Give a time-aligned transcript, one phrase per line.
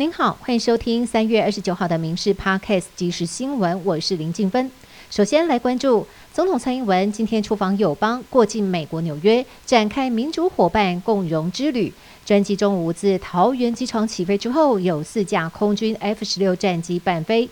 [0.00, 4.70] 您好，欢迎收听三月二十九号的《民事 Podcast》即时新闻，我是林静芬。
[5.10, 11.92] 首先来关注总统蔡英文今天出访友邦，过境美国纽约，展开民主伙伴共荣之旅。
[12.24, 17.48] 专机中午自桃园机场起飞之后，有四架空军 F 十六战机伴飞。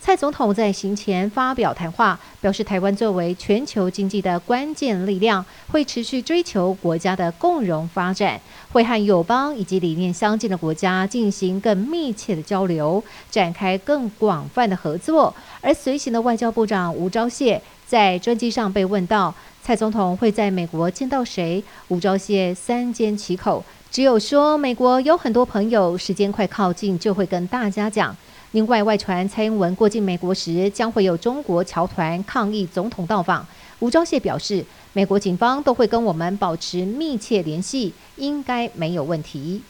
[0.00, 8.40] 蔡总统在行前发表谈话，表示台湾作为全球经济的关键力量，会持续追求国家的共荣发展，
[8.72, 15.34] 会和友邦以及理念相近的国家进行更密切的交流，展开更广泛的合作。
[15.60, 21.62] 而随行的外交部长吴钊燮在专机上被问到，蔡总统会在美国见到谁？
[21.88, 28.16] 吴钊燮三缄其口，只有说美国有很多朋友，时间快靠近就会跟大家讲。
[28.52, 33.46] 另外，外传蔡英文过境美国时，将会有中国侨团抗议总统到访。
[33.80, 39.60] 吴钊燮表示，美国警方都会跟我们保持密切联系，应该没有问题。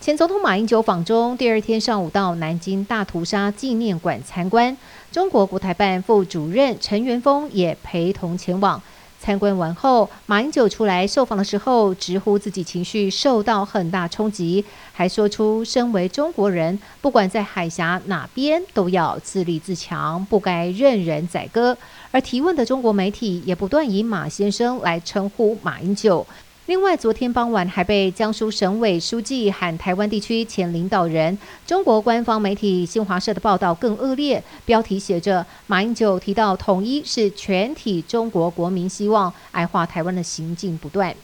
[0.00, 4.76] 前总统马英九访中第二天上午到南京大屠杀纪念馆参观，
[5.10, 8.80] 中国国台办副主任陈元峰也陪同前往。
[9.20, 21.76] 参观完后，马英九出来受访的时候，直呼自己情绪受到很大冲击，还说出身为中国人，不管在海峡哪边都要自立自强，不该任人宰割。
[22.12, 26.24] 而提问的中国媒体也不断以马先生来称呼马英九。
[26.66, 31.38] 另外，昨天傍晚还被江苏省委书记喊台湾地区前领导人。
[31.64, 41.14] 中国官方媒体新华社的报道更恶劣，标题写着“马英九提到统一是全体中国国民希望，矮化台湾的行径不断”。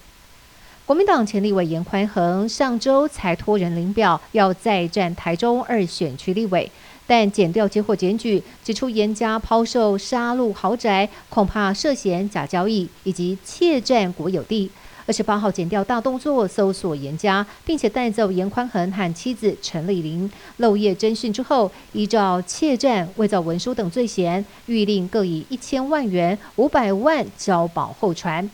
[0.86, 6.70] 国民党前立委严宽恒上周才托人领表，要再战台中二选区立委，
[7.04, 14.70] 但检调接获检举，指出严家抛售杀戮豪宅，恐怕涉嫌假交易以及窃占国有地。
[15.12, 20.30] 二十八号检调大动作，搜索严家，并且带走严宽恒和妻子陈丽玲。
[20.56, 28.48] 漏夜侦讯之后，依照窃占、伪造文书等罪嫌，谕令各以一千万元、五百万交保候传。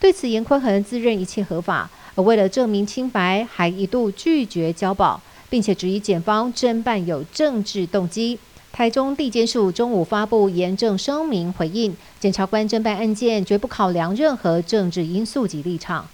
[0.00, 8.38] 对此，严宽恒自认一切合法，而为了证明清白，还一度拒绝交保，并且质疑检方侦办有政治动机。
[8.72, 16.06] 台中地检署中午发布严正声明回应，检察官侦办案件绝不考量任何政治因素及立场。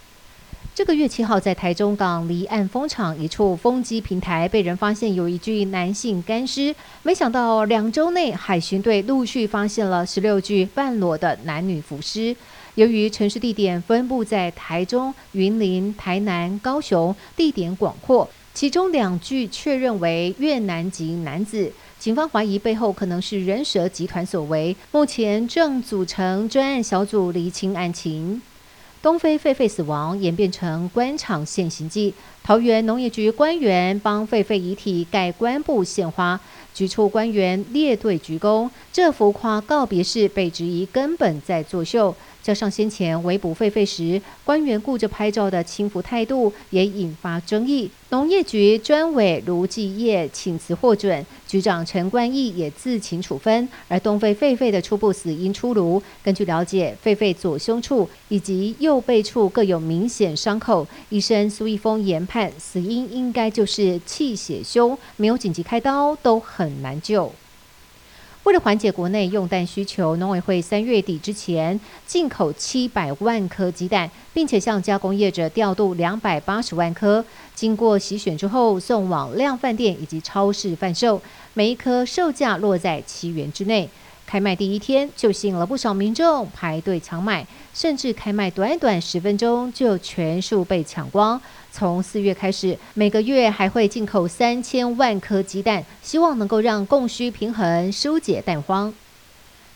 [0.74, 6.74] 这个月七号，在台中港离岸风场一处风机平台，被人发现有一具男性干尸。
[7.04, 12.34] 没想到两周内，海巡队陆续发现了十六具半裸的男女浮尸。
[12.74, 21.72] 由于城市地点分布在台中、云林、台南、高雄，地点广阔，其中两具确认为越南籍男子。
[21.98, 28.40] 警方怀疑背后可能是人蛇集团所为，目前正组成专案小组厘清案情。
[29.02, 36.40] 东非狒狒死亡演变成官场现形记，桃园农业局官员帮狒狒遗体盖棺布献花，
[36.72, 42.14] 局处官员列队鞠躬，这浮夸告别式被质疑根本在作秀。
[42.44, 47.90] 加上先前围捕狒狒时，官员顾着拍照的轻浮态度，也引发争议。
[48.10, 53.66] 农业局专委卢继业请辞获准，局长陈冠毅也自请处分。
[53.88, 60.86] 而东非狒狒的初步死因出炉，根据了解，狒狒左胸处以及右背处各有明显伤口。
[61.08, 67.32] 医生苏一峰研判，死因应该就是气血胸，没有紧急开刀都很难救。
[68.44, 77.24] 为了缓解国内用蛋需求，农委会三月底之前进口七百万颗鸡蛋，并且向加工业者调度两百八十万颗，
[77.54, 81.18] 经过洗选之后送往量饭店以及超市贩售，
[81.54, 83.88] 每一颗售价落在七元之内。
[84.34, 91.40] 开卖第一天就吸引了不少民众排队抢买，甚至开卖短短十分钟就全数被抢光。
[91.70, 98.92] 从四月开始，每个月还会进口三千万颗鸡蛋，希望能够让供需平衡，疏解蛋荒。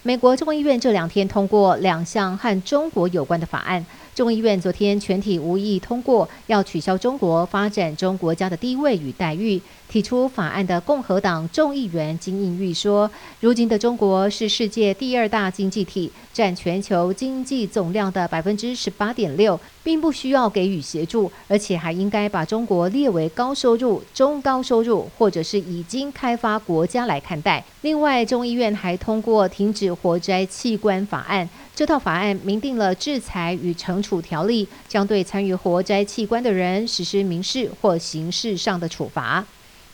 [0.04, 3.84] 美国众议院这两天通过两项和中国有关的法案。
[4.14, 9.60] 众议院昨天全体无异议通过，要取消中国发展中国家的地位与待遇。
[9.88, 13.10] 提出法案的共和党众议员金应玉说
[13.41, 31.48] ：“如今的中国是世界第二大经济体，占全球经济总量的百分之十八点六，并不需要给予协助，而且还应该把中国列为高收入、中高收入或者是已经开发国家来看待。”另外，众议院还通过停止活摘器官法案。
[31.74, 39.44] 这套法案明定了制裁与惩处条例，将对参与活摘器官的人实施民事或刑事上的处罚。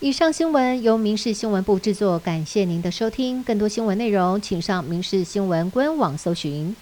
[0.01, 3.43] 以上新闻由民事新闻部制作，感谢您的收听。
[3.43, 6.75] 更多新闻内容，请上民事新闻官网搜寻。